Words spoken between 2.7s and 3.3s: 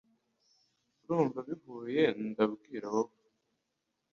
wowe